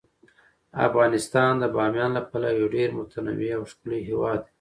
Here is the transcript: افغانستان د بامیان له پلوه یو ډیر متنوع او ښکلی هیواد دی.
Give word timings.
افغانستان 0.87 1.51
د 1.59 1.63
بامیان 1.75 2.11
له 2.17 2.21
پلوه 2.29 2.51
یو 2.59 2.67
ډیر 2.75 2.89
متنوع 2.99 3.49
او 3.57 3.61
ښکلی 3.71 3.99
هیواد 4.09 4.39
دی. 4.43 4.49